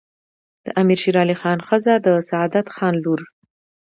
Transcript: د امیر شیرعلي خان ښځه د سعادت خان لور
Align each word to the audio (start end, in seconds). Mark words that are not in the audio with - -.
د 0.65 0.67
امیر 0.81 0.97
شیرعلي 1.03 1.35
خان 1.41 1.59
ښځه 1.67 1.93
د 2.05 2.07
سعادت 2.29 2.67
خان 2.75 2.93
لور 3.03 3.21